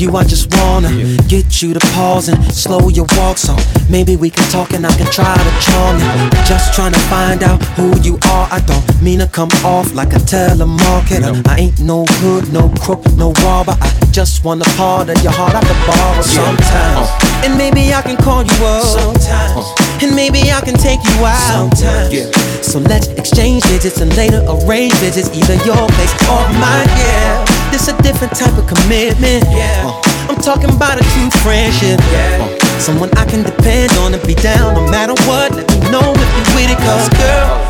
You. 0.00 0.16
I 0.16 0.24
just 0.24 0.52
wanna 0.56 0.90
get 1.28 1.62
you 1.62 1.74
to 1.74 1.80
pause 1.94 2.28
and 2.28 2.38
slow 2.52 2.88
your 2.88 3.06
walk. 3.16 3.38
So 3.38 3.54
maybe 3.88 4.16
we 4.16 4.30
can 4.30 4.48
talk 4.50 4.72
and 4.72 4.86
I 4.86 4.92
can 4.96 5.06
try 5.12 5.36
to 5.36 5.52
charm 5.60 5.98
you. 5.98 6.30
Just 6.44 6.74
trying 6.74 6.92
to 6.92 7.00
find 7.12 7.42
out 7.42 7.62
who 7.76 7.98
you 8.00 8.14
are. 8.30 8.48
I 8.50 8.60
don't 8.60 9.02
mean 9.02 9.18
to 9.18 9.28
come 9.28 9.50
off 9.64 9.94
like 9.94 10.12
a 10.12 10.20
telemarketer. 10.20 11.46
I 11.46 11.58
ain't 11.58 11.80
no 11.80 12.04
hood, 12.20 12.52
no 12.52 12.72
crook, 12.80 13.04
no 13.16 13.32
robber. 13.44 13.76
I 13.80 13.90
just 14.10 14.44
want 14.44 14.66
a 14.66 14.70
part 14.76 15.08
of 15.10 15.22
your 15.22 15.32
heart 15.32 15.54
I 15.54 15.60
could 15.60 15.82
borrow 15.86 16.22
sometimes. 16.22 17.08
Uh. 17.08 17.44
And 17.44 17.56
maybe 17.56 17.92
I 17.92 18.02
can 18.02 18.16
call 18.16 18.42
you 18.42 18.58
up. 18.64 18.84
Sometimes. 18.84 19.66
Uh. 19.66 20.02
And 20.02 20.16
maybe 20.16 20.40
I 20.50 20.60
can 20.60 20.74
take 20.74 21.00
you 21.04 21.24
out. 21.24 21.76
Sometimes. 21.76 22.66
So 22.66 22.78
let's 22.78 23.08
exchange 23.08 23.62
digits 23.64 24.00
and 24.00 24.14
later 24.16 24.44
arrange 24.48 24.94
visits, 24.94 25.28
either 25.34 25.56
your 25.64 25.88
place 25.96 26.14
or 26.28 26.42
mine. 26.56 26.88
Yeah, 26.88 27.49
this 27.70 27.88
a 27.88 27.96
different 28.02 28.34
type 28.34 28.56
of 28.58 28.66
commitment. 28.66 29.44
Yeah, 29.50 29.86
uh, 29.86 30.02
I'm 30.28 30.40
talking 30.40 30.70
about 30.70 30.98
a 30.98 31.04
true 31.14 31.30
friendship. 31.42 32.00
Yeah, 32.10 32.42
uh, 32.42 32.78
Someone 32.78 33.10
I 33.16 33.24
can 33.26 33.42
depend 33.42 33.92
on 33.98 34.14
and 34.14 34.22
be 34.26 34.34
down 34.34 34.74
no 34.74 34.90
matter 34.90 35.14
what. 35.28 35.54
Let 35.54 35.68
me 35.70 35.78
know 35.90 36.12
if 36.14 36.30
you 36.36 36.44
with 36.56 36.70
it, 36.70 36.78
cause 36.78 37.08
girl, 37.16 37.69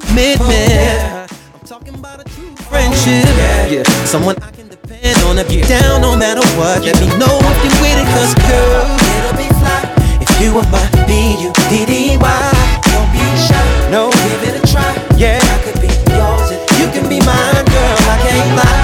commitment. 0.00 1.32
I'm 1.54 1.64
talking 1.64 1.94
about 1.94 2.20
a 2.20 2.24
true 2.24 2.54
friendship. 2.68 3.24
Yeah, 3.70 3.82
someone 4.04 4.36
I 4.42 4.50
can 4.50 4.68
depend 4.68 5.16
on 5.24 5.38
if 5.38 5.50
you're 5.50 5.66
down 5.66 6.00
no 6.00 6.16
matter 6.16 6.44
what. 6.58 6.84
Let 6.84 7.00
me 7.00 7.08
know 7.18 7.32
if 7.40 7.56
you're 7.64 7.80
with 7.80 7.98
it, 8.02 8.08
cause 8.12 8.34
girl, 8.46 8.86
it'll 9.16 9.36
be 9.36 9.48
fly. 9.60 9.82
If 10.20 10.30
you 10.40 10.56
are 10.58 10.68
my 10.70 10.84
B-U-D-D-Y, 11.06 12.52
don't 12.92 13.10
be 13.12 13.24
shy. 13.48 13.90
No, 13.90 14.10
give 14.10 14.42
it 14.48 14.62
a 14.62 14.66
try. 14.66 14.92
Yeah, 15.16 15.40
I 15.40 15.56
could 15.64 15.80
be 15.80 15.88
yours 16.12 16.50
and 16.52 16.62
you 16.78 16.86
can 16.92 17.08
be 17.08 17.18
mine, 17.24 17.64
girl. 17.64 17.96
I 18.12 18.16
can't 18.22 18.56
lie. 18.56 18.75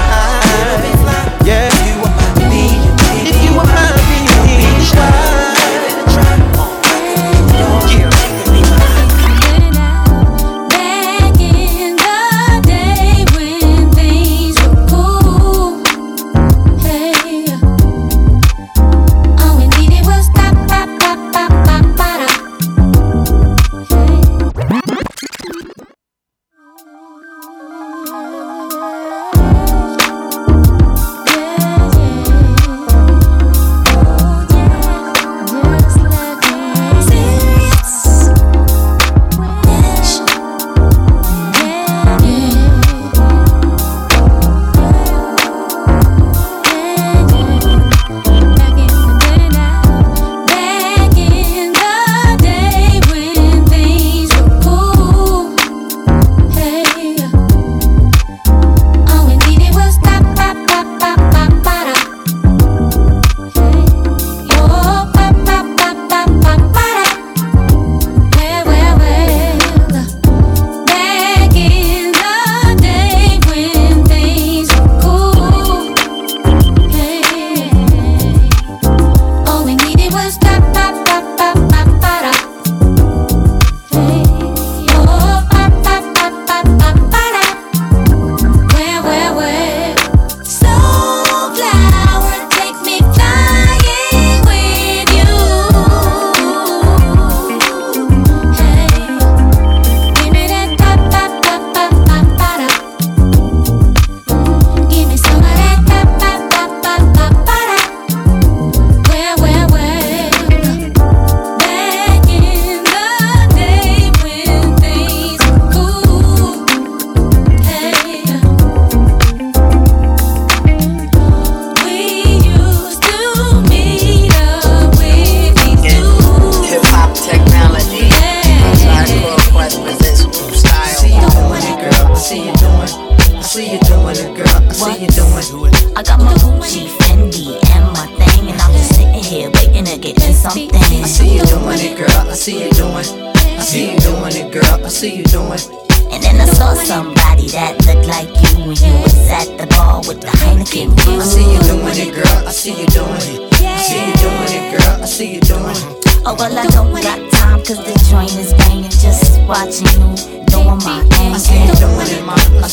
Back 28.73 29.02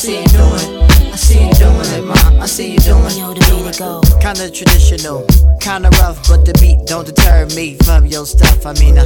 See 0.00 0.18
you 0.18 0.24
doing. 0.28 0.79
Doing. 3.60 3.74
Yo, 3.74 4.00
the 4.00 4.00
way 4.00 4.00
to 4.00 4.10
go. 4.10 4.20
Kinda 4.20 4.50
traditional, 4.50 5.26
kinda 5.60 5.90
rough, 6.00 6.26
but 6.28 6.44
the 6.44 6.52
beat 6.60 6.86
don't 6.86 7.06
deter 7.06 7.46
me 7.54 7.76
from 7.84 8.06
your 8.06 8.26
stuff. 8.26 8.66
I 8.66 8.72
mean, 8.74 8.98
I, 8.98 9.04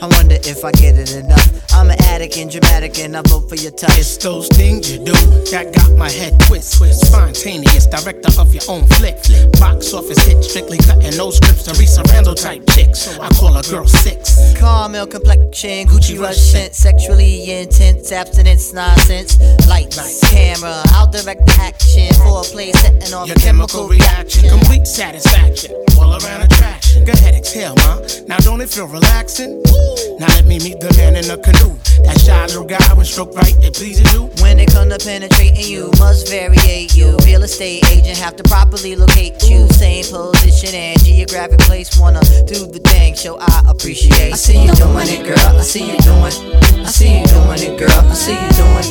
I 0.00 0.06
wonder 0.16 0.36
if 0.42 0.64
I 0.64 0.72
get 0.72 0.98
it 0.98 1.14
enough. 1.14 1.48
I'm 1.72 1.90
an 1.90 2.00
addict 2.04 2.36
and 2.36 2.50
dramatic, 2.50 2.98
and 2.98 3.16
I 3.16 3.22
vote 3.22 3.48
for 3.48 3.56
your 3.56 3.72
touch. 3.72 3.98
It's 3.98 4.16
those 4.18 4.48
things 4.48 4.90
you 4.90 4.98
do 4.98 5.12
that 5.50 5.72
got 5.74 5.96
my 5.96 6.10
head 6.10 6.38
twist. 6.40 6.78
Spontaneous, 7.06 7.86
director 7.86 8.40
of 8.40 8.52
your 8.54 8.62
own 8.68 8.86
flick. 8.86 9.16
Box 9.58 9.92
office 9.94 10.22
hit, 10.26 10.44
strictly 10.44 10.78
cutting 10.78 11.16
no 11.16 11.30
scripts. 11.30 11.64
Theresa 11.64 12.02
Randle 12.10 12.34
type 12.34 12.62
chicks. 12.70 13.18
I 13.18 13.28
call 13.30 13.56
a 13.56 13.62
girl 13.62 13.86
six. 13.86 14.54
Caramel 14.58 15.06
complexion, 15.06 15.86
Gucci 15.88 16.18
rush 16.18 16.36
scent, 16.36 16.74
sexually 16.74 17.50
intense, 17.50 18.12
abstinence, 18.12 18.72
nonsense. 18.72 19.40
Lights, 19.66 20.20
camera, 20.30 20.82
I'll 20.92 21.10
direct 21.10 21.46
the 21.46 21.56
action. 21.60 22.08
Foreplay 22.22 22.72
setting 22.76 23.14
off 23.14 23.26
Your 23.26 23.36
chemical 23.36 23.88
reaction, 23.92 24.48
complete 24.48 24.86
satisfaction, 24.86 25.72
all 25.98 26.16
around 26.16 26.42
attraction. 26.42 27.04
Go 27.04 27.12
ahead, 27.12 27.34
exhale, 27.34 27.74
ma. 27.84 28.00
Now 28.26 28.38
don't 28.38 28.60
it 28.60 28.70
feel 28.70 28.86
relaxing? 28.86 29.62
Now 30.18 30.28
let 30.36 30.46
me 30.46 30.58
meet 30.58 30.80
the 30.80 30.92
man 30.96 31.16
in 31.16 31.26
the 31.28 31.36
canoe. 31.36 31.76
That 32.04 32.18
shy 32.20 32.46
little 32.46 32.64
guy 32.64 32.82
when 32.94 33.04
stroke 33.04 33.34
right, 33.34 33.54
it 33.62 33.74
pleases 33.74 34.06
you. 34.12 34.30
When 34.40 34.58
it 34.58 34.72
come 34.72 34.88
to 34.88 34.98
penetrating 34.98 35.66
you, 35.66 35.90
must 35.98 36.28
variate 36.28 36.96
you. 36.96 37.16
Real 37.24 37.42
estate 37.42 37.84
agent 37.90 38.18
have 38.18 38.36
to 38.36 38.44
properly 38.44 38.96
locate 38.96 39.42
you. 39.44 39.68
Same 39.68 40.04
position 40.04 40.74
and 40.74 40.98
geographic 41.04 41.60
place. 41.60 41.98
Wanna 41.98 42.20
do 42.46 42.66
the 42.66 42.80
thing, 42.90 43.14
show 43.14 43.38
I 43.38 43.62
appreciate. 43.68 44.32
I 44.32 44.36
see 44.36 44.64
you 44.64 44.72
doing 44.72 45.08
it, 45.08 45.22
girl. 45.26 45.58
I 45.58 45.62
see 45.62 45.92
you 45.92 45.98
doing. 45.98 46.34
I 46.82 46.90
see 46.90 47.20
you 47.20 47.26
doing 47.26 47.62
it, 47.68 47.78
girl. 47.78 47.90
I 47.90 48.14
see 48.14 48.32
you 48.32 48.50
doing. 48.56 48.86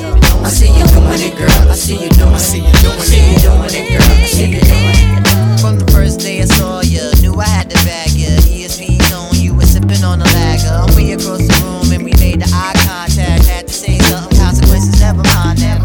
I 0.46 0.50
see 0.50 0.68
you 0.68 0.86
doing 0.94 1.22
it, 1.28 1.38
girl. 1.38 1.70
I 1.70 1.76
see 1.76 1.98
you 2.04 2.10
doing. 2.10 2.34
I 2.34 2.38
see 2.38 2.60
you 2.60 2.74
doing. 2.82 3.00
I 3.00 3.06
see 3.10 3.24
you 3.32 3.38
doing 3.40 3.74
it, 3.74 3.86
girl. 3.90 4.12
I 4.12 4.26
see 4.26 4.46
you 4.46 4.62
doing 4.62 4.86
it. 4.86 4.91
From 5.62 5.78
the 5.78 5.90
first 5.92 6.20
day 6.20 6.42
I 6.42 6.46
saw 6.46 6.82
you, 6.82 7.12
knew 7.22 7.40
I 7.40 7.48
had 7.48 7.70
to 7.70 7.76
bag 7.86 8.10
zone, 9.12 9.36
you 9.36 9.54
on 10.04 10.22
a 10.22 10.26
lager. 10.26 10.92
Across 11.12 11.48
the 11.48 11.66
room 11.66 11.92
and 11.92 12.04
we 12.06 12.14
made 12.24 12.40
the 12.42 12.50
eye 12.54 12.74
contact. 12.88 13.46
Had 13.46 13.68
to 13.68 13.74
say 13.74 14.00
something, 14.00 14.38
consequences 14.40 15.00
never 15.02 15.24
mind, 15.36 15.60
never 15.60 15.81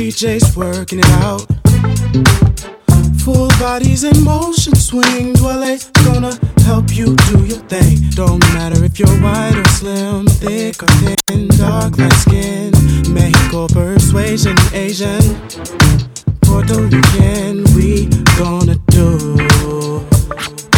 DJ's 0.00 0.56
working 0.56 0.98
it 0.98 1.10
out. 1.20 1.44
Full 3.22 3.48
bodies 3.60 4.02
in 4.02 4.24
motion, 4.24 4.74
swing, 4.74 5.34
Dwele 5.34 5.76
gonna 6.06 6.32
help 6.64 6.96
you 6.96 7.14
do 7.28 7.44
your 7.44 7.58
thing. 7.68 8.08
Don't 8.12 8.40
matter 8.54 8.82
if 8.82 8.98
you're 8.98 9.20
white 9.20 9.54
or 9.54 9.68
slim, 9.68 10.26
thick 10.26 10.82
or 10.82 10.86
thin, 10.86 11.48
dark, 11.48 11.98
light 11.98 12.14
skin, 12.14 12.72
Mexico 13.12 13.66
persuasion, 13.68 14.56
Asian, 14.72 15.20
Puerto 16.40 16.80
Rican. 16.80 17.64
We 17.76 18.06
gonna 18.38 18.76
do 18.88 19.36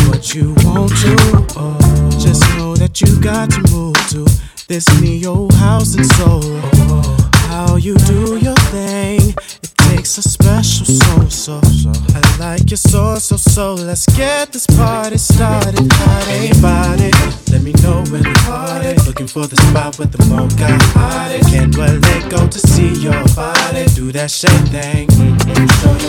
what 0.09 0.35
you 0.35 0.53
want 0.65 0.91
to. 0.99 1.15
Oh, 1.57 2.11
just 2.19 2.43
know 2.57 2.75
that 2.75 3.01
you 3.01 3.21
got 3.21 3.53
to 3.53 3.61
move 3.71 3.95
to 4.09 4.27
this 4.67 4.85
neo 5.01 5.49
house 5.53 5.95
and 5.95 6.07
soul. 6.07 6.41
Oh, 6.43 7.12
how 7.53 7.77
you 7.77 7.95
do 8.13 8.39
your 8.39 8.57
thing. 8.73 9.21
It 9.63 9.73
takes 9.89 10.17
a 10.17 10.23
special 10.23 10.87
soul, 10.87 11.29
so, 11.29 11.61
so 11.61 11.93
I 12.17 12.21
like 12.41 12.71
your 12.71 12.83
soul, 12.93 13.17
so 13.17 13.37
so. 13.37 13.75
Let's 13.75 14.07
get 14.17 14.53
this 14.53 14.67
party 14.67 15.19
started. 15.19 15.77
Hot 15.93 16.29
anybody, 16.29 17.11
let 17.53 17.63
me 17.63 17.73
know 17.85 17.99
when 18.11 18.23
the 18.23 18.35
party. 18.49 18.93
Looking 19.09 19.27
for 19.27 19.47
the 19.47 19.57
spot 19.67 19.99
with 19.99 20.13
the 20.13 20.25
mocha 20.33 20.69
hottie. 20.97 21.43
Can't 21.53 21.77
well 21.77 21.99
let 22.09 22.31
go 22.31 22.49
to 22.49 22.59
see 22.59 22.93
your 23.07 23.23
body. 23.37 23.85
Do 23.95 24.13
that 24.13 24.31
shake 24.31 24.67
thing. 24.77 25.09
Mm-mm, 25.09 25.69
show 25.81 26.03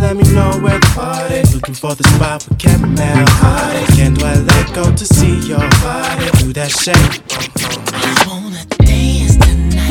let 0.00 0.16
me 0.16 0.24
know 0.34 0.50
where 0.64 0.78
the 0.78 0.92
party. 0.94 1.40
Looking 1.54 1.74
for 1.74 1.94
the 1.94 2.04
spot 2.14 2.46
with 2.48 2.58
caramel 2.58 3.24
hottie. 3.40 3.96
Can't 3.96 4.20
well 4.22 4.42
let 4.42 4.74
go 4.74 4.84
to 4.94 5.04
see 5.06 5.36
your 5.48 5.66
body. 5.84 6.26
Do 6.42 6.52
that 6.52 6.70
shake. 6.82 7.12
I 7.92 8.24
wanna 8.28 8.64
dance 8.84 9.36
tonight. 9.36 9.89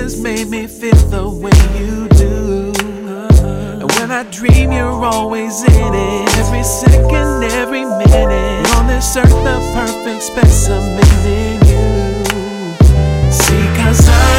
kisses 0.00 0.20
made 0.20 0.48
me 0.48 0.66
feel 0.66 0.96
the 1.08 1.28
way 1.28 1.50
you 1.78 2.08
do. 2.16 2.72
And 3.80 3.90
when 3.92 4.10
I 4.10 4.24
dream, 4.30 4.72
you're 4.72 5.04
always 5.04 5.62
in 5.62 5.94
it. 5.94 6.38
Every 6.38 6.62
second, 6.62 7.44
every 7.44 7.84
minute. 7.84 8.76
On 8.76 8.86
this 8.86 9.16
earth, 9.16 9.28
the 9.28 9.58
perfect 9.74 10.22
specimen 10.22 11.04
in 11.26 11.60
you. 11.66 13.30
See, 13.30 13.66
cause 13.76 14.08
I 14.08 14.29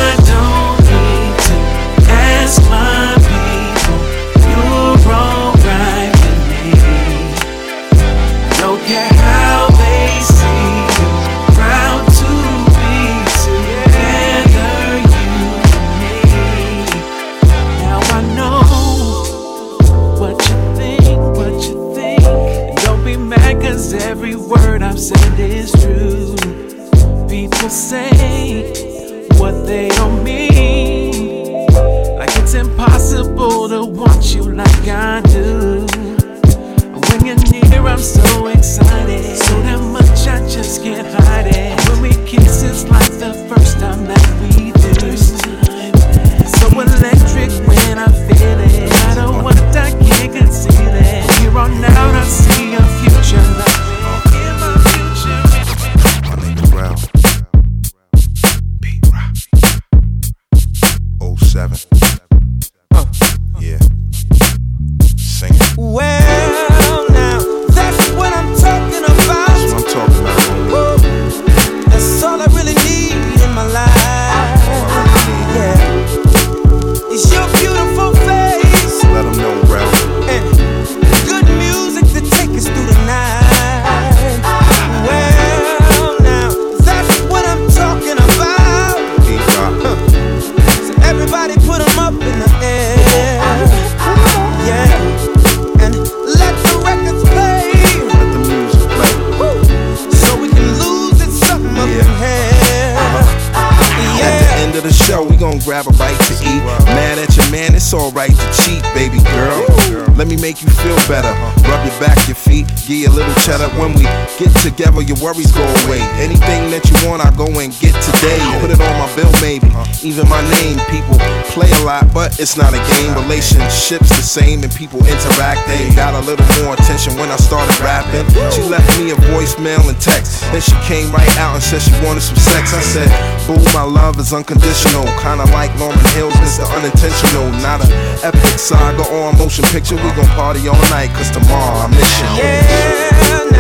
A 112.92 113.09
little 113.09 113.34
cheddar 113.36 113.70
when 113.80 113.93
we 113.93 114.05
get 114.42 114.54
together, 114.66 115.01
your 115.05 115.18
worries 115.22 115.54
go 115.54 115.62
away. 115.86 116.01
Anything 116.18 116.74
that 116.74 116.82
you 116.89 116.97
want, 117.05 117.22
I 117.22 117.30
go 117.38 117.46
and 117.62 117.70
get 117.78 117.93
today. 118.01 118.42
Put 118.58 118.74
it 118.74 118.82
on 118.82 118.96
my 118.97 119.05
bill, 119.13 119.30
maybe. 119.38 119.70
Uh, 119.70 119.86
even 120.01 120.26
my 120.26 120.42
name, 120.58 120.82
people 120.89 121.13
play 121.54 121.70
a 121.70 121.82
lot, 121.86 122.09
but 122.09 122.34
it's 122.42 122.58
not 122.58 122.74
a 122.74 122.82
game. 122.97 123.13
Relationships 123.13 124.09
the 124.09 124.26
same, 124.26 124.66
and 124.66 124.74
people 124.74 124.97
interact. 125.05 125.62
They 125.70 125.93
got 125.93 126.18
a 126.18 126.24
little 126.26 126.46
more 126.58 126.74
attention 126.74 127.13
when 127.22 127.30
I 127.30 127.38
started 127.38 127.78
rapping. 127.86 128.26
She 128.50 128.66
left 128.66 128.89
me 128.97 129.13
a 129.13 129.18
voicemail 129.30 129.86
and 129.86 130.00
text. 130.01 130.42
Then 130.50 130.62
she 130.62 130.74
came 130.89 131.13
right 131.13 131.30
out 131.38 131.54
and 131.54 131.62
said 131.62 131.86
she 131.86 131.93
wanted 132.01 132.26
some 132.26 132.42
sex. 132.42 132.74
I 132.74 132.82
said, 132.82 133.09
Boo, 133.46 133.62
my 133.78 133.86
love 133.86 134.18
is 134.18 134.34
unconditional. 134.34 135.05
Kinda 135.22 135.46
like 135.54 135.70
Norman 135.78 136.01
Hills, 136.18 136.34
Mr. 136.42 136.66
Unintentional. 136.74 137.46
Not 137.62 137.86
a 137.86 137.88
epic 138.26 138.58
saga 138.58 139.05
or 139.13 139.30
a 139.30 139.38
motion 139.38 139.66
picture. 139.70 139.96
We 140.01 140.09
gon' 140.18 140.26
party 140.34 140.66
all 140.66 140.82
night, 140.89 141.13
cause 141.13 141.30
tomorrow 141.30 141.86
I 141.86 141.88
miss 141.93 142.09
you. 142.18 142.30
Yeah. 142.42 143.50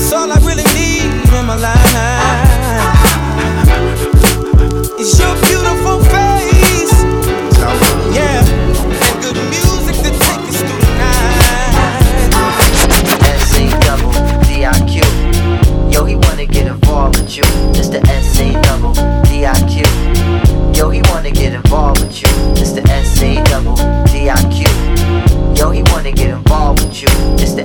It's 0.00 0.12
all 0.12 0.30
I 0.32 0.38
really 0.46 0.62
need 0.78 1.10
in 1.34 1.44
my 1.44 1.56
life. 1.56 1.76
It's 4.96 5.18
your 5.18 5.34
beautiful 5.42 5.98
face. 6.04 6.94
Yeah. 8.14 8.46
And 9.04 9.16
good 9.20 9.36
music 9.50 9.96
us 10.46 10.58
through 10.62 10.80
the 10.80 10.92
night. 11.02 12.30
S-C-double-D-I-Q. 13.42 15.02
Yo, 15.90 16.04
he 16.04 16.14
wanna 16.14 16.46
get 16.46 16.66
involved 16.68 17.16
with 17.18 17.36
you. 17.36 17.44
Double 18.62 18.94
D 19.24 19.44
I 19.44 19.52
Q. 19.66 19.84
Yo, 20.72 20.90
he 20.90 21.02
wanna 21.10 21.30
get 21.32 21.52
involved 21.54 22.00
with 22.00 22.22
you. 22.22 22.28
Double 23.46 23.76
D 24.06 24.30
I 24.30 24.36
Q. 24.52 24.64
Yo, 25.56 25.70
he 25.70 25.82
wanna 25.90 26.12
get 26.12 26.30
involved 26.30 26.84
with 26.84 27.02
you. 27.02 27.08
It's 27.34 27.54
the 27.54 27.64